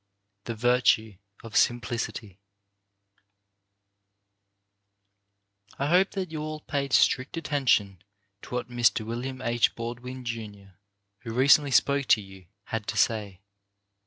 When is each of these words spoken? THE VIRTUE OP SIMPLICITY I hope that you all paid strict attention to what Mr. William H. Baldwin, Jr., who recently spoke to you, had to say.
THE 0.45 0.55
VIRTUE 0.55 1.17
OP 1.43 1.55
SIMPLICITY 1.55 2.39
I 5.77 5.85
hope 5.89 6.09
that 6.13 6.31
you 6.31 6.41
all 6.41 6.61
paid 6.61 6.91
strict 6.91 7.37
attention 7.37 8.01
to 8.41 8.55
what 8.55 8.67
Mr. 8.67 9.05
William 9.05 9.43
H. 9.43 9.75
Baldwin, 9.75 10.25
Jr., 10.25 10.73
who 11.19 11.33
recently 11.35 11.69
spoke 11.69 12.07
to 12.07 12.21
you, 12.21 12.47
had 12.63 12.87
to 12.87 12.97
say. 12.97 13.41